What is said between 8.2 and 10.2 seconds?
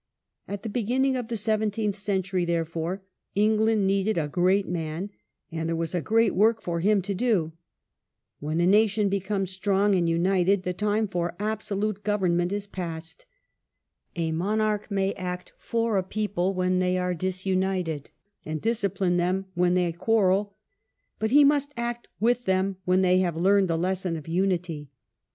When a nation becomes strong pqjj^jj.jj| and